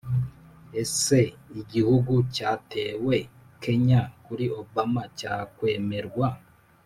ese 0.81 1.17
igihugu 1.61 2.13
cyatewe, 2.35 3.15
kenya 3.63 4.01
kuri 4.25 4.45
obama, 4.61 5.03
cyakwemererwa 5.17 6.27